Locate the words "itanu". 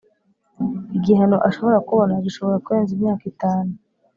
3.33-3.71